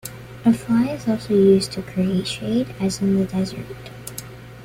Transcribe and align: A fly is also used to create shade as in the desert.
A 0.45 0.51
fly 0.51 0.87
is 0.87 1.07
also 1.07 1.35
used 1.35 1.73
to 1.73 1.83
create 1.83 2.25
shade 2.25 2.73
as 2.79 3.01
in 3.01 3.17
the 3.19 3.25
desert. 3.25 3.67